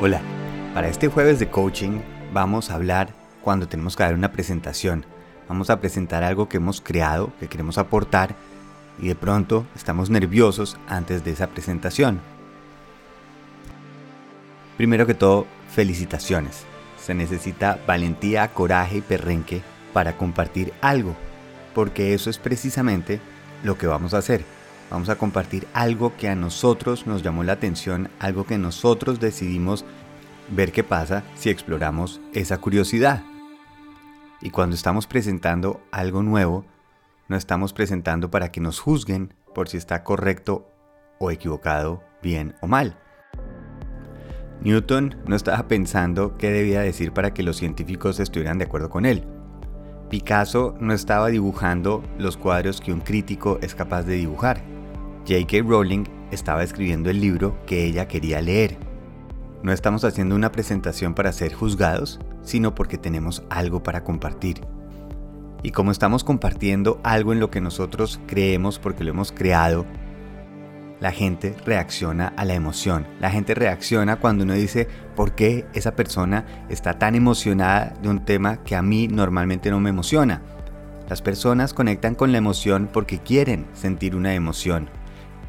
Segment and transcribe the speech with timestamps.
[0.00, 0.20] Hola,
[0.74, 1.98] para este jueves de coaching
[2.32, 3.12] vamos a hablar
[3.42, 5.04] cuando tenemos que dar una presentación.
[5.48, 8.36] Vamos a presentar algo que hemos creado, que queremos aportar
[9.00, 12.20] y de pronto estamos nerviosos antes de esa presentación.
[14.76, 16.62] Primero que todo, felicitaciones.
[16.96, 19.62] Se necesita valentía, coraje y perrenque
[19.92, 21.16] para compartir algo,
[21.74, 23.20] porque eso es precisamente
[23.64, 24.44] lo que vamos a hacer
[24.90, 29.84] Vamos a compartir algo que a nosotros nos llamó la atención, algo que nosotros decidimos
[30.50, 33.22] ver qué pasa si exploramos esa curiosidad.
[34.40, 36.64] Y cuando estamos presentando algo nuevo,
[37.28, 40.70] no estamos presentando para que nos juzguen por si está correcto
[41.18, 42.96] o equivocado, bien o mal.
[44.62, 49.04] Newton no estaba pensando qué debía decir para que los científicos estuvieran de acuerdo con
[49.04, 49.24] él.
[50.08, 54.62] Picasso no estaba dibujando los cuadros que un crítico es capaz de dibujar.
[55.28, 55.58] J.K.
[55.62, 58.78] Rowling estaba escribiendo el libro que ella quería leer.
[59.62, 64.62] No estamos haciendo una presentación para ser juzgados, sino porque tenemos algo para compartir.
[65.62, 69.84] Y como estamos compartiendo algo en lo que nosotros creemos porque lo hemos creado,
[70.98, 73.06] la gente reacciona a la emoción.
[73.20, 78.24] La gente reacciona cuando uno dice, ¿por qué esa persona está tan emocionada de un
[78.24, 80.40] tema que a mí normalmente no me emociona?
[81.06, 84.88] Las personas conectan con la emoción porque quieren sentir una emoción.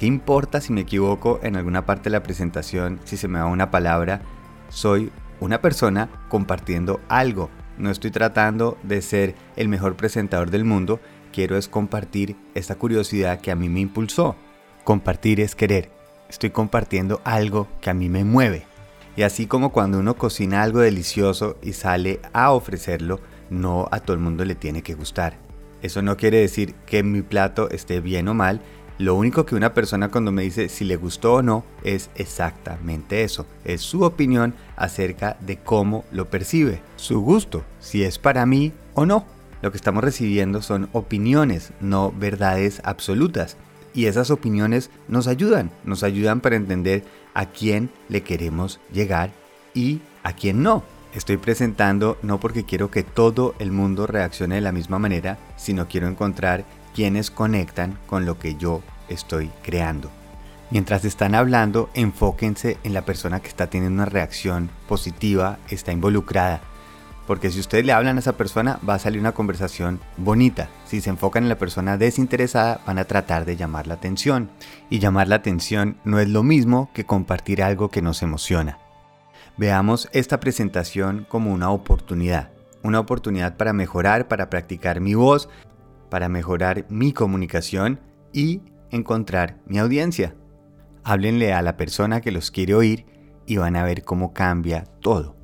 [0.00, 3.44] ¿Qué importa si me equivoco en alguna parte de la presentación, si se me va
[3.44, 4.22] una palabra?
[4.70, 7.50] Soy una persona compartiendo algo.
[7.76, 11.00] No estoy tratando de ser el mejor presentador del mundo,
[11.34, 14.36] quiero es compartir esta curiosidad que a mí me impulsó.
[14.84, 15.90] Compartir es querer.
[16.30, 18.64] Estoy compartiendo algo que a mí me mueve.
[19.16, 24.14] Y así como cuando uno cocina algo delicioso y sale a ofrecerlo, no a todo
[24.14, 25.50] el mundo le tiene que gustar.
[25.82, 28.60] Eso no quiere decir que mi plato esté bien o mal,
[29.00, 33.24] lo único que una persona cuando me dice si le gustó o no es exactamente
[33.24, 33.46] eso.
[33.64, 36.82] Es su opinión acerca de cómo lo percibe.
[36.96, 39.24] Su gusto, si es para mí o no.
[39.62, 43.56] Lo que estamos recibiendo son opiniones, no verdades absolutas.
[43.94, 47.02] Y esas opiniones nos ayudan, nos ayudan para entender
[47.32, 49.32] a quién le queremos llegar
[49.72, 50.84] y a quién no.
[51.14, 55.88] Estoy presentando no porque quiero que todo el mundo reaccione de la misma manera, sino
[55.88, 56.64] quiero encontrar
[56.94, 60.10] quienes conectan con lo que yo estoy creando.
[60.70, 66.60] Mientras están hablando, enfóquense en la persona que está teniendo una reacción positiva, está involucrada.
[67.26, 70.68] Porque si ustedes le hablan a esa persona, va a salir una conversación bonita.
[70.86, 74.50] Si se enfocan en la persona desinteresada, van a tratar de llamar la atención.
[74.90, 78.78] Y llamar la atención no es lo mismo que compartir algo que nos emociona.
[79.56, 82.50] Veamos esta presentación como una oportunidad.
[82.82, 85.48] Una oportunidad para mejorar, para practicar mi voz,
[86.10, 88.00] para mejorar mi comunicación
[88.32, 90.34] y encontrar mi audiencia.
[91.04, 93.06] Háblenle a la persona que los quiere oír
[93.46, 95.36] y van a ver cómo cambia todo.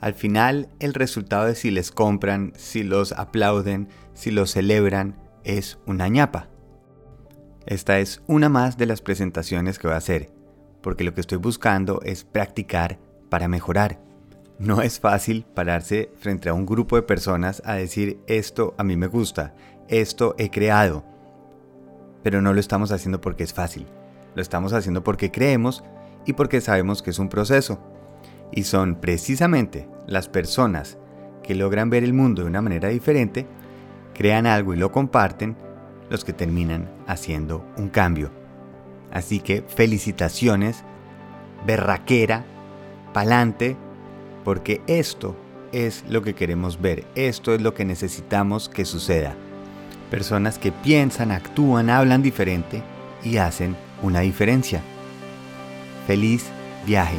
[0.00, 5.78] Al final, el resultado de si les compran, si los aplauden, si los celebran, es
[5.86, 6.48] una ñapa.
[7.66, 10.32] Esta es una más de las presentaciones que voy a hacer,
[10.80, 14.00] porque lo que estoy buscando es practicar para mejorar.
[14.58, 18.96] No es fácil pararse frente a un grupo de personas a decir esto a mí
[18.96, 19.54] me gusta,
[19.90, 21.04] esto he creado,
[22.22, 23.86] pero no lo estamos haciendo porque es fácil.
[24.34, 25.82] Lo estamos haciendo porque creemos
[26.24, 27.80] y porque sabemos que es un proceso.
[28.52, 30.96] Y son precisamente las personas
[31.42, 33.46] que logran ver el mundo de una manera diferente,
[34.14, 35.56] crean algo y lo comparten,
[36.08, 38.30] los que terminan haciendo un cambio.
[39.12, 40.84] Así que felicitaciones,
[41.66, 42.44] berraquera,
[43.12, 43.76] pa'lante,
[44.44, 45.36] porque esto
[45.72, 49.34] es lo que queremos ver, esto es lo que necesitamos que suceda.
[50.10, 52.82] Personas que piensan, actúan, hablan diferente
[53.22, 54.80] y hacen una diferencia.
[56.06, 56.46] Feliz
[56.84, 57.18] viaje.